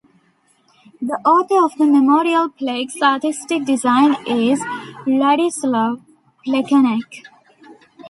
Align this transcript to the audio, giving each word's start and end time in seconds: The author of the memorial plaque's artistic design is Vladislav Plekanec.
The 0.99 1.17
author 1.23 1.63
of 1.63 1.77
the 1.77 1.85
memorial 1.85 2.49
plaque's 2.49 2.99
artistic 3.03 3.65
design 3.65 4.15
is 4.25 4.59
Vladislav 5.05 6.01
Plekanec. 6.43 7.25